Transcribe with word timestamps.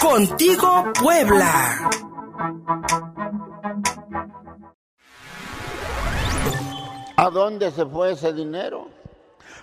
Contigo 0.00 0.84
Puebla. 1.02 1.90
¿A 7.16 7.30
dónde 7.30 7.72
se 7.72 7.84
fue 7.86 8.12
ese 8.12 8.32
dinero? 8.32 8.86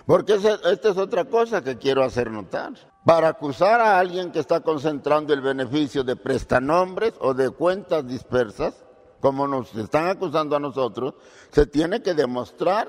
Porque 0.04 0.34
esta 0.34 0.88
es 0.90 0.98
otra 0.98 1.24
cosa 1.24 1.64
que 1.64 1.78
quiero 1.78 2.04
hacer 2.04 2.30
notar. 2.30 2.74
Para 3.06 3.28
acusar 3.28 3.80
a 3.80 3.98
alguien 3.98 4.30
que 4.30 4.40
está 4.40 4.60
concentrando 4.60 5.32
el 5.32 5.40
beneficio 5.40 6.04
de 6.04 6.16
prestanombres 6.16 7.14
o 7.20 7.32
de 7.32 7.48
cuentas 7.48 8.06
dispersas, 8.06 8.74
como 9.20 9.48
nos 9.48 9.74
están 9.74 10.08
acusando 10.08 10.54
a 10.54 10.60
nosotros, 10.60 11.14
se 11.50 11.64
tiene 11.66 12.02
que 12.02 12.12
demostrar 12.12 12.88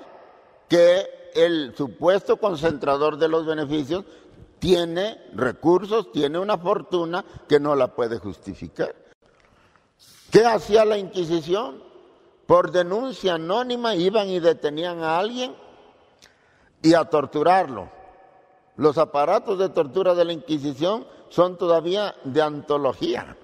que 0.68 1.32
el 1.34 1.74
supuesto 1.78 2.38
concentrador 2.38 3.18
de 3.18 3.30
los 3.30 3.46
beneficios 3.46 4.04
tiene 4.60 5.30
recursos, 5.34 6.12
tiene 6.12 6.40
una 6.40 6.58
fortuna 6.58 7.24
que 7.48 7.60
no 7.60 7.76
la 7.76 7.94
puede 7.94 8.18
justificar. 8.20 8.96
¿Qué 10.32 10.46
hacía 10.46 10.86
la 10.86 10.98
Inquisición? 10.98 11.84
Por 12.46 12.72
denuncia 12.72 13.36
anónima 13.36 13.96
iban 13.96 14.30
y 14.30 14.40
detenían 14.40 15.04
a 15.04 15.20
alguien 15.20 15.56
y 16.82 16.94
a 16.94 17.06
torturarlo. 17.06 17.90
Los 18.78 18.98
aparatos 18.98 19.58
de 19.58 19.70
tortura 19.70 20.14
de 20.14 20.26
la 20.26 20.34
Inquisición 20.34 21.08
son 21.30 21.58
todavía 21.58 22.16
de 22.24 22.42
antología. 22.42 23.36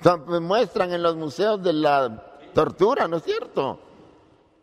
Se 0.00 0.16
muestran 0.40 0.92
en 0.92 1.02
los 1.02 1.16
museos 1.16 1.62
de 1.62 1.72
la 1.72 2.38
tortura, 2.54 3.08
¿no 3.08 3.16
es 3.16 3.24
cierto? 3.24 3.80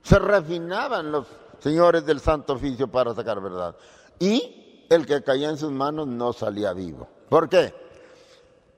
Se 0.02 0.18
refinaban 0.18 1.12
los 1.12 1.28
señores 1.60 2.06
del 2.06 2.20
Santo 2.20 2.54
Oficio 2.54 2.88
para 2.88 3.14
sacar 3.14 3.42
verdad. 3.42 3.76
Y 4.20 4.65
el 4.90 5.06
que 5.06 5.24
caía 5.24 5.50
en 5.50 5.58
sus 5.58 5.72
manos 5.72 6.08
no 6.08 6.34
salía 6.34 6.74
vivo. 6.74 7.08
¿Por 7.30 7.50
qué? 7.50 7.74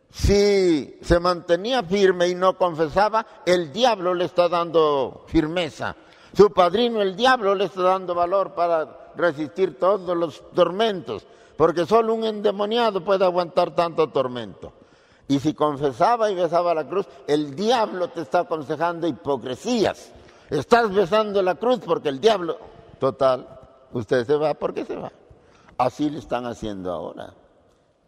Si 0.10 0.98
se 1.02 1.20
mantenía 1.20 1.84
firme 1.84 2.30
y 2.30 2.36
no 2.36 2.58
confesaba, 2.58 3.26
el 3.46 3.72
diablo 3.72 4.14
le 4.14 4.26
está 4.26 4.48
dando 4.50 5.26
firmeza. 5.28 5.96
Su 6.34 6.52
padrino, 6.52 7.02
el 7.02 7.16
diablo, 7.16 7.56
le 7.56 7.66
está 7.66 7.82
dando 7.82 8.16
valor 8.16 8.54
para 8.54 9.12
resistir 9.16 9.78
todos 9.78 10.16
los 10.16 10.52
tormentos, 10.52 11.26
porque 11.56 11.86
solo 11.86 12.14
un 12.14 12.24
endemoniado 12.24 13.04
puede 13.04 13.26
aguantar 13.26 13.76
tanto 13.76 14.10
tormento. 14.10 14.74
Y 15.28 15.40
si 15.40 15.54
confesaba 15.54 16.32
y 16.32 16.36
besaba 16.36 16.74
la 16.74 16.88
cruz, 16.88 17.06
el 17.28 17.56
diablo 17.56 18.08
te 18.10 18.22
está 18.22 18.42
aconsejando 18.42 19.08
hipocresías. 19.08 20.12
Estás 20.50 20.94
besando 20.94 21.42
la 21.42 21.56
cruz 21.56 21.80
porque 21.86 22.10
el 22.10 22.22
diablo, 22.22 22.58
total, 23.00 23.46
usted 23.92 24.26
se 24.26 24.36
va 24.36 24.54
porque 24.54 24.86
se 24.86 24.96
va. 24.96 25.12
Así 25.78 26.10
le 26.10 26.20
están 26.20 26.46
haciendo 26.46 26.92
ahora. 26.92 27.34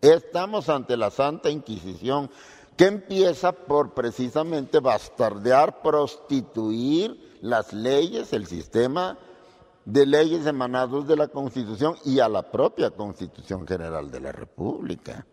Estamos 0.01 0.69
ante 0.69 0.97
la 0.97 1.11
Santa 1.11 1.49
Inquisición 1.49 2.29
que 2.75 2.85
empieza 2.85 3.51
por 3.51 3.93
precisamente 3.93 4.79
bastardear, 4.79 5.81
prostituir 5.81 7.37
las 7.41 7.73
leyes, 7.73 8.31
el 8.33 8.47
sistema 8.47 9.17
de 9.85 10.05
leyes 10.05 10.45
emanados 10.45 11.07
de 11.07 11.15
la 11.15 11.27
Constitución 11.27 11.95
y 12.05 12.19
a 12.19 12.29
la 12.29 12.49
propia 12.51 12.91
Constitución 12.91 13.67
General 13.67 14.09
de 14.09 14.19
la 14.19 14.31
República. 14.31 15.25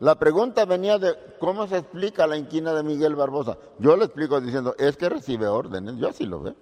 La 0.00 0.18
pregunta 0.18 0.64
venía 0.64 0.98
de 0.98 1.14
cómo 1.38 1.66
se 1.66 1.78
explica 1.78 2.26
la 2.26 2.36
inquina 2.36 2.72
de 2.72 2.84
Miguel 2.84 3.16
Barbosa. 3.16 3.58
Yo 3.78 3.96
le 3.96 4.04
explico 4.04 4.40
diciendo, 4.40 4.74
es 4.78 4.96
que 4.96 5.08
recibe 5.08 5.48
órdenes, 5.48 5.96
yo 5.96 6.08
así 6.08 6.24
lo 6.24 6.40
veo. 6.40 6.54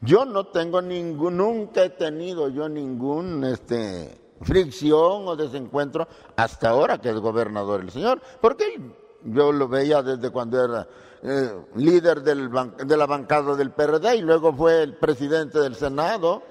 Yo 0.00 0.24
no 0.24 0.46
tengo 0.46 0.80
ningún, 0.80 1.36
nunca 1.36 1.84
he 1.84 1.90
tenido 1.90 2.48
yo 2.48 2.68
ningún 2.68 3.44
este, 3.44 4.19
fricción 4.42 5.28
o 5.28 5.36
desencuentro 5.36 6.08
hasta 6.36 6.70
ahora 6.70 6.98
que 6.98 7.10
es 7.10 7.18
gobernador 7.18 7.80
el 7.80 7.90
señor, 7.90 8.20
porque 8.40 8.80
yo 9.24 9.52
lo 9.52 9.68
veía 9.68 10.02
desde 10.02 10.30
cuando 10.30 10.62
era 10.62 10.86
eh, 11.22 11.52
líder 11.76 12.22
de 12.22 12.96
la 12.96 13.06
bancada 13.06 13.54
del 13.54 13.72
PRD 13.72 14.16
y 14.16 14.22
luego 14.22 14.52
fue 14.54 14.82
el 14.82 14.96
presidente 14.96 15.58
del 15.60 15.74
Senado. 15.74 16.42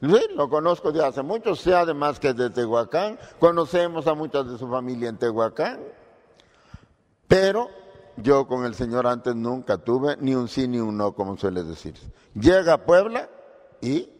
lo 0.00 0.48
conozco 0.48 0.90
de 0.90 1.04
hace 1.04 1.22
mucho, 1.22 1.54
sé 1.54 1.74
además 1.74 2.18
que 2.18 2.30
es 2.30 2.36
de 2.36 2.50
Tehuacán, 2.50 3.18
conocemos 3.38 4.06
a 4.08 4.14
muchas 4.14 4.50
de 4.50 4.58
su 4.58 4.68
familia 4.68 5.08
en 5.08 5.18
Tehuacán, 5.18 5.78
pero 7.28 7.68
yo 8.16 8.46
con 8.46 8.64
el 8.64 8.74
Señor 8.74 9.06
antes 9.06 9.34
nunca 9.36 9.78
tuve 9.78 10.16
ni 10.18 10.34
un 10.34 10.48
sí 10.48 10.66
ni 10.66 10.80
un 10.80 10.96
no, 10.96 11.12
como 11.12 11.36
suele 11.36 11.62
decir. 11.62 11.94
Llega 12.34 12.74
a 12.74 12.84
Puebla 12.84 13.28
y 13.80 14.10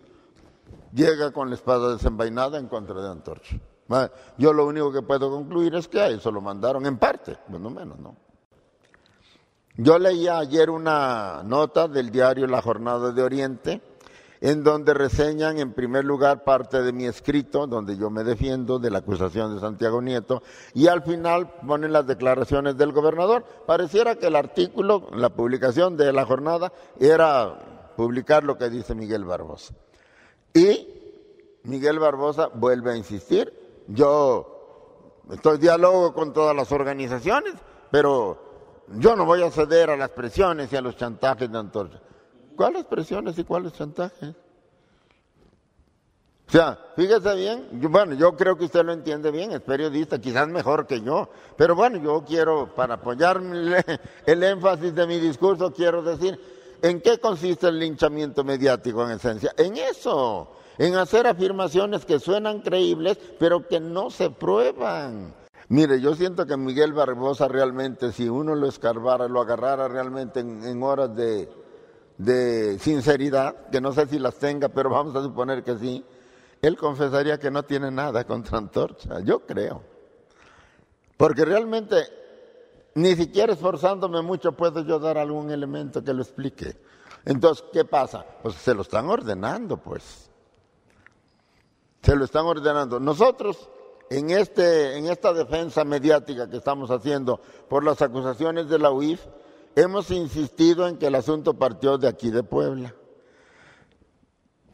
llega 0.92 1.32
con 1.32 1.48
la 1.48 1.54
espada 1.54 1.92
desenvainada 1.92 2.58
en 2.58 2.68
contra 2.68 3.00
de 3.00 3.10
Antorcha. 3.10 3.56
Yo 4.38 4.52
lo 4.52 4.66
único 4.66 4.90
que 4.90 5.02
puedo 5.02 5.30
concluir 5.30 5.74
es 5.74 5.88
que 5.88 6.00
a 6.00 6.08
eso 6.08 6.30
lo 6.30 6.40
mandaron 6.40 6.86
en 6.86 6.98
parte, 6.98 7.38
bueno 7.48 7.68
menos, 7.70 7.98
¿no? 7.98 8.16
Yo 9.76 9.98
leía 9.98 10.38
ayer 10.38 10.70
una 10.70 11.42
nota 11.44 11.88
del 11.88 12.10
diario 12.10 12.46
La 12.46 12.60
Jornada 12.60 13.10
de 13.12 13.22
Oriente, 13.22 13.82
en 14.42 14.64
donde 14.64 14.92
reseñan 14.92 15.58
en 15.58 15.72
primer 15.72 16.04
lugar 16.04 16.42
parte 16.42 16.82
de 16.82 16.92
mi 16.92 17.06
escrito, 17.06 17.66
donde 17.66 17.96
yo 17.96 18.10
me 18.10 18.24
defiendo 18.24 18.78
de 18.78 18.90
la 18.90 18.98
acusación 18.98 19.54
de 19.54 19.60
Santiago 19.60 20.02
Nieto, 20.02 20.42
y 20.74 20.88
al 20.88 21.02
final 21.02 21.54
ponen 21.66 21.92
las 21.92 22.06
declaraciones 22.06 22.76
del 22.76 22.92
gobernador. 22.92 23.44
Pareciera 23.66 24.16
que 24.16 24.26
el 24.26 24.36
artículo, 24.36 25.08
la 25.14 25.30
publicación 25.30 25.96
de 25.96 26.12
la 26.12 26.26
jornada, 26.26 26.72
era 26.98 27.92
publicar 27.96 28.42
lo 28.44 28.58
que 28.58 28.68
dice 28.68 28.94
Miguel 28.94 29.24
Barbosa. 29.24 29.74
Y 30.54 30.88
Miguel 31.64 31.98
Barbosa 31.98 32.48
vuelve 32.48 32.92
a 32.92 32.96
insistir, 32.96 33.52
yo 33.88 35.22
estoy 35.30 35.58
diálogo 35.58 36.12
con 36.12 36.32
todas 36.32 36.54
las 36.54 36.72
organizaciones, 36.72 37.54
pero 37.90 38.84
yo 38.96 39.16
no 39.16 39.24
voy 39.24 39.42
a 39.42 39.50
ceder 39.50 39.90
a 39.90 39.96
las 39.96 40.10
presiones 40.10 40.72
y 40.72 40.76
a 40.76 40.80
los 40.80 40.96
chantajes 40.96 41.50
de 41.50 41.58
Antorcha. 41.58 42.00
¿Cuáles 42.56 42.84
presiones 42.84 43.38
y 43.38 43.44
cuáles 43.44 43.72
chantajes? 43.72 44.34
O 46.48 46.52
sea, 46.52 46.78
fíjese 46.96 47.34
bien, 47.34 47.68
bueno, 47.90 48.14
yo 48.14 48.36
creo 48.36 48.58
que 48.58 48.66
usted 48.66 48.84
lo 48.84 48.92
entiende 48.92 49.30
bien, 49.30 49.52
es 49.52 49.60
periodista, 49.62 50.20
quizás 50.20 50.46
mejor 50.48 50.86
que 50.86 51.00
yo, 51.00 51.30
pero 51.56 51.74
bueno, 51.74 51.96
yo 51.96 52.22
quiero, 52.26 52.74
para 52.74 52.94
apoyar 52.94 53.40
el 54.26 54.42
énfasis 54.42 54.94
de 54.94 55.06
mi 55.06 55.18
discurso, 55.18 55.72
quiero 55.72 56.02
decir, 56.02 56.38
¿en 56.82 57.00
qué 57.00 57.18
consiste 57.18 57.68
el 57.68 57.78
linchamiento 57.78 58.44
mediático 58.44 59.04
en 59.04 59.12
esencia? 59.12 59.54
En 59.56 59.76
eso, 59.76 60.52
en 60.78 60.96
hacer 60.96 61.26
afirmaciones 61.26 62.04
que 62.04 62.18
suenan 62.18 62.60
creíbles, 62.60 63.18
pero 63.38 63.66
que 63.66 63.80
no 63.80 64.10
se 64.10 64.30
prueban. 64.30 65.34
Mire, 65.68 66.00
yo 66.00 66.14
siento 66.14 66.44
que 66.44 66.56
Miguel 66.56 66.92
Barbosa 66.92 67.48
realmente, 67.48 68.12
si 68.12 68.28
uno 68.28 68.54
lo 68.54 68.66
escarbara, 68.66 69.28
lo 69.28 69.40
agarrara 69.40 69.88
realmente 69.88 70.40
en 70.40 70.82
horas 70.82 71.16
de, 71.16 71.48
de 72.18 72.78
sinceridad, 72.78 73.70
que 73.70 73.80
no 73.80 73.92
sé 73.92 74.06
si 74.06 74.18
las 74.18 74.36
tenga, 74.36 74.68
pero 74.68 74.90
vamos 74.90 75.14
a 75.16 75.22
suponer 75.22 75.62
que 75.64 75.76
sí, 75.78 76.04
él 76.60 76.76
confesaría 76.76 77.38
que 77.38 77.50
no 77.50 77.64
tiene 77.64 77.90
nada 77.90 78.24
contra 78.24 78.58
Antorcha, 78.58 79.20
yo 79.20 79.40
creo. 79.40 79.82
Porque 81.16 81.44
realmente, 81.44 82.04
ni 82.94 83.16
siquiera 83.16 83.52
esforzándome 83.52 84.22
mucho 84.22 84.52
puedo 84.52 84.84
yo 84.84 84.98
dar 84.98 85.18
algún 85.18 85.50
elemento 85.50 86.02
que 86.02 86.12
lo 86.12 86.22
explique. 86.22 86.76
Entonces, 87.24 87.64
¿qué 87.72 87.84
pasa? 87.84 88.24
Pues 88.42 88.54
se 88.56 88.74
lo 88.74 88.82
están 88.82 89.08
ordenando, 89.08 89.76
pues. 89.76 90.30
Se 92.02 92.16
lo 92.16 92.24
están 92.24 92.46
ordenando. 92.46 92.98
Nosotros, 92.98 93.70
en, 94.10 94.30
este, 94.30 94.98
en 94.98 95.06
esta 95.06 95.32
defensa 95.32 95.84
mediática 95.84 96.50
que 96.50 96.56
estamos 96.56 96.90
haciendo 96.90 97.40
por 97.68 97.84
las 97.84 98.02
acusaciones 98.02 98.68
de 98.68 98.78
la 98.78 98.90
UIF, 98.90 99.24
hemos 99.76 100.10
insistido 100.10 100.88
en 100.88 100.98
que 100.98 101.06
el 101.06 101.14
asunto 101.14 101.54
partió 101.54 101.96
de 101.96 102.08
aquí 102.08 102.30
de 102.30 102.42
Puebla. 102.42 102.94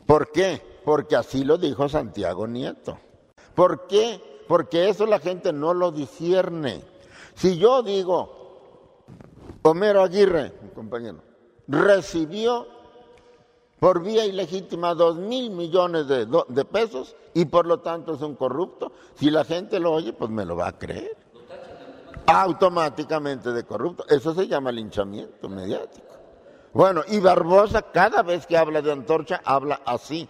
¿Por 0.06 0.32
qué? 0.32 0.62
Porque 0.84 1.16
así 1.16 1.44
lo 1.44 1.58
dijo 1.58 1.86
Santiago 1.88 2.46
Nieto. 2.46 2.98
¿Por 3.54 3.86
qué? 3.86 4.20
Porque 4.48 4.88
eso 4.88 5.04
la 5.04 5.18
gente 5.18 5.52
no 5.52 5.74
lo 5.74 5.92
discierne. 5.92 6.82
Si 7.38 7.56
yo 7.56 7.84
digo, 7.84 9.04
Homero 9.62 10.02
Aguirre, 10.02 10.52
compañero, 10.74 11.18
recibió 11.68 12.66
por 13.78 14.02
vía 14.02 14.26
ilegítima 14.26 14.92
dos 14.94 15.18
mil 15.18 15.50
millones 15.50 16.08
de, 16.08 16.26
de 16.26 16.64
pesos 16.64 17.14
y 17.34 17.44
por 17.44 17.64
lo 17.64 17.78
tanto 17.78 18.14
es 18.14 18.22
un 18.22 18.34
corrupto, 18.34 18.90
si 19.14 19.30
la 19.30 19.44
gente 19.44 19.78
lo 19.78 19.92
oye, 19.92 20.12
pues 20.12 20.32
me 20.32 20.44
lo 20.44 20.56
va 20.56 20.66
a 20.66 20.78
creer 20.78 21.16
automáticamente 22.26 23.52
de 23.52 23.64
corrupto. 23.64 24.04
Eso 24.08 24.34
se 24.34 24.48
llama 24.48 24.72
linchamiento 24.72 25.48
mediático. 25.48 26.08
Bueno, 26.74 27.02
y 27.06 27.20
Barbosa 27.20 27.82
cada 27.82 28.24
vez 28.24 28.48
que 28.48 28.56
habla 28.56 28.82
de 28.82 28.90
Antorcha 28.90 29.40
habla 29.44 29.80
así. 29.86 30.28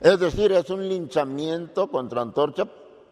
Es 0.00 0.18
decir, 0.18 0.52
es 0.52 0.70
un 0.70 0.88
linchamiento 0.88 1.88
contra 1.90 2.22
Antorcha 2.22 2.66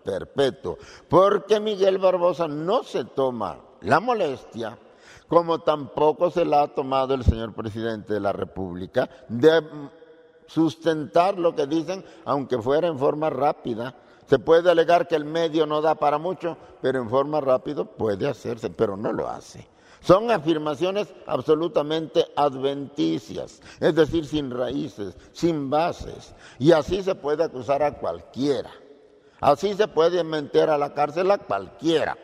perpetuo. 0.04 0.78
Porque 1.08 1.60
Miguel 1.60 1.98
Barbosa 1.98 2.48
no 2.48 2.82
se 2.82 3.04
toma 3.04 3.58
la 3.80 4.00
molestia, 4.00 4.78
como 5.28 5.60
tampoco 5.60 6.30
se 6.30 6.44
la 6.44 6.62
ha 6.62 6.68
tomado 6.68 7.14
el 7.14 7.24
señor 7.24 7.54
presidente 7.54 8.14
de 8.14 8.20
la 8.20 8.32
República, 8.32 9.08
de 9.28 9.62
sustentar 10.46 11.38
lo 11.38 11.54
que 11.54 11.66
dicen, 11.66 12.04
aunque 12.24 12.58
fuera 12.58 12.88
en 12.88 12.98
forma 12.98 13.28
rápida, 13.28 13.94
Se 14.28 14.38
puede 14.38 14.70
alegar 14.70 15.08
que 15.08 15.16
el 15.16 15.24
medio 15.24 15.64
no 15.64 15.80
da 15.80 15.94
para 15.94 16.18
mucho, 16.18 16.58
pero 16.82 17.00
en 17.00 17.08
forma 17.08 17.40
rápida 17.40 17.84
puede 17.84 18.28
hacerse, 18.28 18.68
pero 18.68 18.94
no 18.94 19.10
lo 19.10 19.26
hace. 19.26 19.66
Son 20.00 20.30
afirmaciones 20.30 21.08
absolutamente 21.26 22.26
adventicias, 22.36 23.62
es 23.80 23.94
decir, 23.94 24.26
sin 24.26 24.50
raíces, 24.50 25.16
sin 25.32 25.70
bases. 25.70 26.34
Y 26.58 26.72
así 26.72 27.02
se 27.02 27.14
puede 27.14 27.42
acusar 27.42 27.82
a 27.82 27.94
cualquiera. 27.94 28.70
Así 29.40 29.74
se 29.74 29.88
puede 29.88 30.24
meter 30.24 30.70
a 30.70 30.78
la 30.78 30.94
cárcel 30.94 31.30
a 31.30 31.38
cualquiera. 31.38 32.16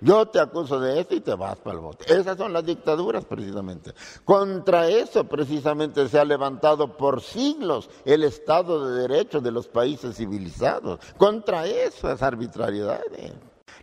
Yo 0.00 0.26
te 0.26 0.38
acuso 0.38 0.80
de 0.80 1.00
esto 1.00 1.14
y 1.14 1.20
te 1.20 1.34
vas 1.34 1.56
para 1.58 1.76
el 1.76 1.80
bote. 1.80 2.12
Esas 2.12 2.36
son 2.36 2.52
las 2.52 2.66
dictaduras 2.66 3.24
precisamente. 3.24 3.94
Contra 4.24 4.88
eso 4.88 5.24
precisamente 5.24 6.06
se 6.08 6.18
ha 6.18 6.24
levantado 6.24 6.96
por 6.96 7.22
siglos 7.22 7.88
el 8.04 8.24
Estado 8.24 8.86
de 8.86 9.00
Derecho 9.00 9.40
de 9.40 9.50
los 9.50 9.66
países 9.66 10.16
civilizados. 10.16 11.00
Contra 11.16 11.66
esas 11.66 12.22
arbitrariedades. 12.22 13.32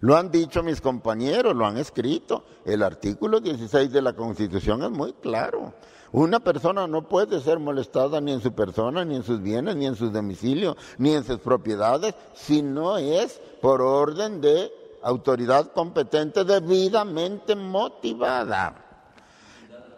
Lo 0.01 0.18
han 0.18 0.31
dicho 0.31 0.63
mis 0.63 0.81
compañeros, 0.81 1.56
lo 1.56 1.65
han 1.65 1.77
escrito. 1.77 2.44
El 2.65 2.81
artículo 2.81 3.39
16 3.39 3.92
de 3.92 4.01
la 4.01 4.13
Constitución 4.13 4.83
es 4.83 4.89
muy 4.89 5.13
claro. 5.13 5.74
Una 6.12 6.39
persona 6.39 6.88
no 6.88 7.07
puede 7.07 7.39
ser 7.39 7.59
molestada 7.59 8.19
ni 8.19 8.33
en 8.33 8.42
su 8.42 8.51
persona, 8.51 9.06
ni 9.06 9.15
en 9.15 9.24
sus 9.24 9.42
bienes, 9.42 9.75
ni 9.75 9.86
en 9.86 9.95
su 9.95 10.09
domicilio, 10.09 10.75
ni 10.98 11.13
en 11.13 11.24
sus 11.24 11.38
propiedades, 11.38 12.15
si 12.33 12.63
no 12.63 12.98
es 12.98 13.39
por 13.62 13.81
orden 13.81 14.42
de 14.42 14.71
autoridad 15.03 15.71
competente 15.71 16.44
debidamente 16.44 17.56
motivada. 17.56 18.75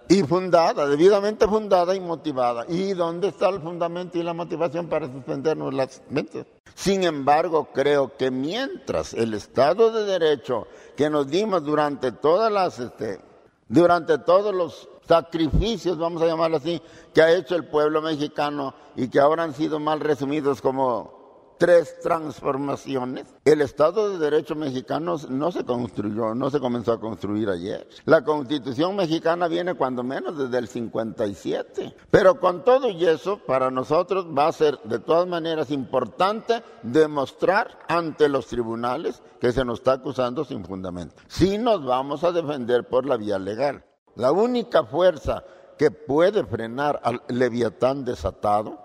Y 0.09 0.21
fundada, 0.23 0.85
debidamente 0.85 1.47
fundada 1.47 1.95
y 1.95 2.01
motivada. 2.01 2.65
¿Y 2.67 2.93
dónde 2.93 3.29
está 3.29 3.47
el 3.47 3.61
fundamento 3.61 4.17
y 4.17 4.23
la 4.23 4.33
motivación 4.33 4.87
para 4.87 5.09
suspendernos 5.09 5.73
las 5.73 6.01
mentes? 6.09 6.45
Sin 6.75 7.03
embargo, 7.03 7.69
creo 7.73 8.15
que 8.17 8.31
mientras 8.31 9.13
el 9.13 9.33
Estado 9.33 9.91
de 9.91 10.05
Derecho 10.05 10.67
que 10.95 11.09
nos 11.09 11.27
dimos 11.27 11.63
durante 11.63 12.11
todas 12.11 12.51
las, 12.51 12.79
este, 12.79 13.19
durante 13.67 14.17
todos 14.19 14.53
los 14.53 14.89
sacrificios, 15.07 15.97
vamos 15.97 16.21
a 16.21 16.27
llamarlo 16.27 16.57
así, 16.57 16.81
que 17.13 17.21
ha 17.21 17.31
hecho 17.31 17.55
el 17.55 17.65
pueblo 17.65 18.01
mexicano 18.01 18.73
y 18.95 19.07
que 19.07 19.19
ahora 19.19 19.43
han 19.43 19.53
sido 19.53 19.79
mal 19.79 19.99
resumidos 19.99 20.61
como 20.61 21.22
tres 21.57 21.99
transformaciones. 22.01 23.25
El 23.45 23.61
Estado 23.61 24.09
de 24.09 24.17
Derecho 24.17 24.55
mexicano 24.55 25.17
no 25.29 25.51
se 25.51 25.63
construyó, 25.63 26.35
no 26.35 26.49
se 26.49 26.59
comenzó 26.59 26.93
a 26.93 26.99
construir 26.99 27.49
ayer. 27.49 27.87
La 28.05 28.23
Constitución 28.23 28.95
mexicana 28.95 29.47
viene 29.47 29.75
cuando 29.75 30.03
menos 30.03 30.37
desde 30.37 30.57
el 30.57 30.67
57. 30.67 31.95
Pero 32.09 32.39
con 32.39 32.63
todo 32.63 32.89
y 32.89 33.05
eso, 33.05 33.39
para 33.39 33.71
nosotros 33.71 34.25
va 34.25 34.47
a 34.47 34.51
ser 34.51 34.79
de 34.83 34.99
todas 34.99 35.27
maneras 35.27 35.71
importante 35.71 36.63
demostrar 36.81 37.79
ante 37.87 38.29
los 38.29 38.47
tribunales 38.47 39.21
que 39.39 39.51
se 39.51 39.65
nos 39.65 39.79
está 39.79 39.93
acusando 39.93 40.45
sin 40.45 40.63
fundamento. 40.65 41.15
Si 41.27 41.57
nos 41.57 41.83
vamos 41.85 42.23
a 42.23 42.31
defender 42.31 42.87
por 42.87 43.05
la 43.05 43.17
vía 43.17 43.39
legal. 43.39 43.83
La 44.15 44.31
única 44.31 44.83
fuerza 44.83 45.43
que 45.77 45.91
puede 45.91 46.45
frenar 46.45 46.99
al 47.03 47.23
leviatán 47.27 48.05
desatado 48.05 48.82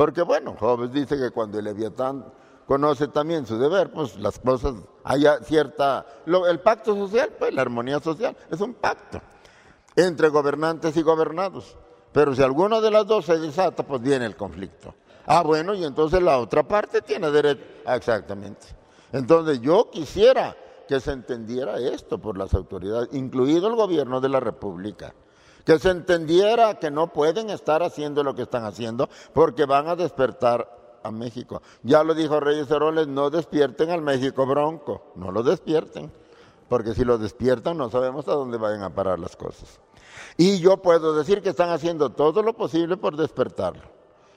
porque 0.00 0.22
bueno, 0.22 0.56
Job 0.58 0.90
dice 0.90 1.18
que 1.18 1.30
cuando 1.30 1.58
el 1.58 1.66
leviatán 1.66 2.24
conoce 2.66 3.08
también 3.08 3.44
su 3.44 3.58
deber, 3.58 3.92
pues 3.92 4.16
las 4.16 4.38
cosas, 4.38 4.76
haya 5.04 5.40
cierta, 5.42 6.06
el 6.24 6.60
pacto 6.60 6.94
social, 6.94 7.34
pues 7.38 7.52
la 7.52 7.60
armonía 7.60 8.00
social, 8.00 8.34
es 8.50 8.62
un 8.62 8.72
pacto 8.72 9.20
entre 9.94 10.30
gobernantes 10.30 10.96
y 10.96 11.02
gobernados. 11.02 11.76
Pero 12.12 12.34
si 12.34 12.42
alguno 12.42 12.80
de 12.80 12.90
las 12.90 13.06
dos 13.06 13.26
se 13.26 13.38
desata, 13.38 13.82
pues 13.82 14.00
viene 14.00 14.24
el 14.24 14.36
conflicto. 14.36 14.94
Ah, 15.26 15.42
bueno, 15.42 15.74
y 15.74 15.84
entonces 15.84 16.22
la 16.22 16.38
otra 16.38 16.62
parte 16.62 17.02
tiene 17.02 17.30
derecho. 17.30 17.62
Ah, 17.84 17.96
exactamente. 17.96 18.68
Entonces 19.12 19.60
yo 19.60 19.90
quisiera 19.90 20.56
que 20.88 20.98
se 20.98 21.12
entendiera 21.12 21.76
esto 21.78 22.16
por 22.16 22.38
las 22.38 22.54
autoridades, 22.54 23.10
incluido 23.12 23.68
el 23.68 23.74
gobierno 23.74 24.22
de 24.22 24.30
la 24.30 24.40
República 24.40 25.12
que 25.70 25.78
se 25.78 25.90
entendiera 25.90 26.80
que 26.80 26.90
no 26.90 27.12
pueden 27.12 27.48
estar 27.48 27.80
haciendo 27.84 28.24
lo 28.24 28.34
que 28.34 28.42
están 28.42 28.64
haciendo 28.64 29.08
porque 29.32 29.66
van 29.66 29.86
a 29.86 29.94
despertar 29.94 30.98
a 31.04 31.12
México. 31.12 31.62
Ya 31.84 32.02
lo 32.02 32.12
dijo 32.12 32.40
Reyes 32.40 32.68
Heroles, 32.68 33.06
no 33.06 33.30
despierten 33.30 33.90
al 33.90 34.02
México 34.02 34.44
bronco, 34.46 35.12
no 35.14 35.30
lo 35.30 35.44
despierten, 35.44 36.10
porque 36.68 36.92
si 36.92 37.04
lo 37.04 37.18
despiertan 37.18 37.78
no 37.78 37.88
sabemos 37.88 38.26
a 38.26 38.32
dónde 38.32 38.58
vayan 38.58 38.82
a 38.82 38.92
parar 38.92 39.20
las 39.20 39.36
cosas. 39.36 39.78
Y 40.36 40.58
yo 40.58 40.78
puedo 40.78 41.14
decir 41.14 41.40
que 41.40 41.50
están 41.50 41.70
haciendo 41.70 42.10
todo 42.10 42.42
lo 42.42 42.54
posible 42.54 42.96
por 42.96 43.16
despertarlo, 43.16 43.84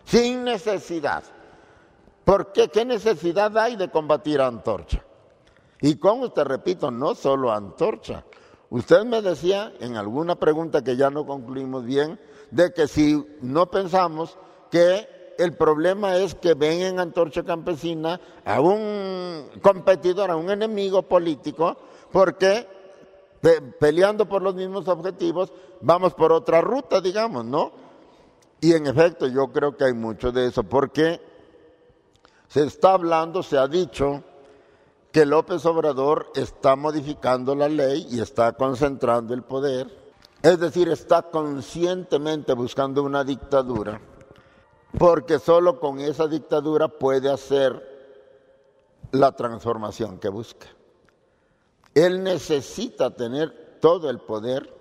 sin 0.06 0.44
necesidad. 0.44 1.24
¿Por 2.26 2.52
qué? 2.54 2.68
¿Qué 2.68 2.86
necesidad 2.86 3.58
hay 3.58 3.76
de 3.76 3.90
combatir 3.90 4.40
a 4.40 4.46
Antorcha? 4.46 5.04
Y 5.82 5.96
como 5.96 6.32
te 6.32 6.44
repito, 6.44 6.92
no 6.92 7.16
solo 7.16 7.52
a 7.52 7.56
Antorcha, 7.56 8.24
Usted 8.74 9.06
me 9.06 9.22
decía 9.22 9.72
en 9.82 9.98
alguna 9.98 10.34
pregunta 10.34 10.84
que 10.84 10.98
ya 10.98 11.12
no 11.12 11.28
concluimos 11.28 11.86
bien, 11.86 12.20
de 12.50 12.74
que 12.74 12.88
si 12.88 13.24
no 13.40 13.70
pensamos 13.70 14.36
que 14.72 15.36
el 15.38 15.56
problema 15.56 16.16
es 16.18 16.34
que 16.34 16.56
ven 16.56 16.82
en 16.82 17.00
Antorcha 17.00 17.44
Campesina 17.44 18.20
a 18.44 18.62
un 18.62 19.48
competidor, 19.62 20.32
a 20.32 20.36
un 20.38 20.50
enemigo 20.50 21.04
político, 21.04 21.78
porque 22.12 22.68
peleando 23.80 24.28
por 24.28 24.42
los 24.42 24.56
mismos 24.56 24.88
objetivos 24.88 25.54
vamos 25.82 26.16
por 26.16 26.32
otra 26.32 26.60
ruta, 26.60 27.00
digamos, 27.00 27.46
¿no? 27.46 27.74
Y 28.60 28.74
en 28.74 28.88
efecto 28.88 29.28
yo 29.28 29.52
creo 29.52 29.78
que 29.78 29.84
hay 29.84 29.94
mucho 29.94 30.32
de 30.32 30.48
eso, 30.48 30.64
porque 30.64 31.22
se 32.48 32.64
está 32.64 32.94
hablando, 32.94 33.44
se 33.44 33.56
ha 33.56 33.68
dicho, 33.68 34.24
que 35.14 35.28
López 35.28 35.64
Obrador 35.68 36.32
está 36.34 36.76
modificando 36.76 37.54
la 37.54 37.70
ley 37.70 38.08
y 38.10 38.20
está 38.20 38.52
concentrando 38.54 39.36
el 39.36 39.44
poder, 39.44 39.88
es 40.42 40.60
decir, 40.60 40.90
está 40.90 41.22
conscientemente 41.22 42.54
buscando 42.54 43.04
una 43.04 43.24
dictadura, 43.24 44.02
porque 44.98 45.38
solo 45.38 45.80
con 45.80 46.00
esa 46.00 46.28
dictadura 46.28 46.88
puede 46.88 47.32
hacer 47.32 47.80
la 49.12 49.32
transformación 49.34 50.18
que 50.18 50.30
busca. 50.30 50.66
Él 51.94 52.24
necesita 52.24 53.12
tener 53.12 53.78
todo 53.80 54.10
el 54.10 54.18
poder 54.18 54.76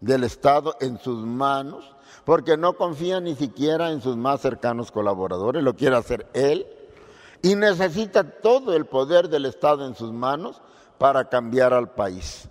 del 0.00 0.24
Estado 0.24 0.74
en 0.80 0.98
sus 0.98 1.18
manos, 1.18 1.84
porque 2.24 2.56
no 2.56 2.78
confía 2.78 3.20
ni 3.20 3.34
siquiera 3.34 3.90
en 3.90 4.00
sus 4.00 4.16
más 4.16 4.40
cercanos 4.40 4.90
colaboradores, 4.90 5.62
lo 5.62 5.76
quiere 5.76 5.96
hacer 5.96 6.26
él 6.32 6.66
y 7.42 7.54
necesita 7.54 8.24
todo 8.24 8.74
el 8.74 8.86
poder 8.86 9.28
del 9.28 9.46
Estado 9.46 9.86
en 9.86 9.94
sus 9.94 10.12
manos 10.12 10.60
para 10.98 11.28
cambiar 11.28 11.72
al 11.72 11.90
país. 11.90 12.48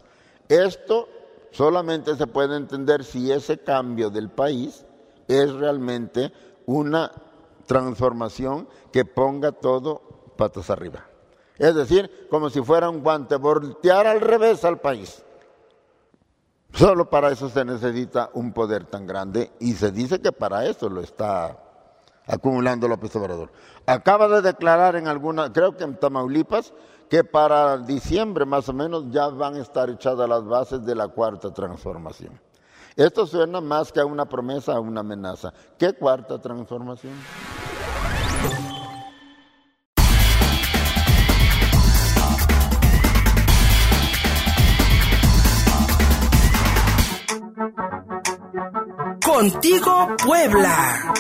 Esto 0.48 1.08
solamente 1.52 2.16
se 2.16 2.28
puede 2.28 2.58
entender 2.58 3.04
si 3.04 3.32
ese 3.32 3.60
cambio 3.60 4.10
del 4.10 4.30
país 4.30 4.86
es 5.28 5.52
realmente 5.54 6.32
una 6.66 7.12
transformación 7.68 8.68
que 8.92 9.06
ponga 9.06 9.52
todo 9.52 10.02
patas 10.36 10.70
arriba. 10.70 11.06
Es 11.58 11.76
decir, 11.76 12.28
como 12.30 12.50
si 12.50 12.62
fuera 12.62 12.90
un 12.90 13.04
guante, 13.04 13.36
voltear 13.36 14.08
al 14.08 14.22
revés 14.22 14.64
al 14.66 14.80
país. 14.80 15.24
Solo 16.74 17.10
para 17.10 17.32
eso 17.32 17.50
se 17.50 17.66
necesita 17.66 18.30
un 18.34 18.54
poder 18.54 18.86
tan 18.86 19.06
grande 19.06 19.52
y 19.60 19.74
se 19.74 19.92
dice 19.92 20.22
que 20.22 20.32
para 20.32 20.66
eso 20.66 20.90
lo 20.90 21.02
está 21.02 21.69
acumulando 22.30 22.88
López 22.88 23.16
Obrador. 23.16 23.52
Acaba 23.86 24.28
de 24.28 24.42
declarar 24.42 24.96
en 24.96 25.08
alguna, 25.08 25.52
creo 25.52 25.76
que 25.76 25.84
en 25.84 25.98
Tamaulipas, 25.98 26.74
que 27.10 27.24
para 27.24 27.78
diciembre 27.80 28.46
más 28.46 28.70
o 28.70 28.74
menos 28.74 29.06
ya 29.10 29.28
van 29.30 29.56
a 29.56 29.62
estar 29.62 29.90
echadas 29.90 30.30
las 30.30 30.46
bases 30.46 30.86
de 30.86 30.96
la 30.96 31.08
cuarta 31.08 31.52
transformación. 31.52 32.40
Esto 32.96 33.26
suena 33.26 33.62
más 33.62 33.92
que 33.92 34.00
a 34.00 34.06
una 34.06 34.26
promesa, 34.26 34.74
a 34.74 34.80
una 34.80 35.02
amenaza. 35.02 35.54
¿Qué 35.78 35.94
cuarta 35.94 36.40
transformación? 36.40 37.14
Contigo 49.24 50.08
Puebla. 50.26 51.16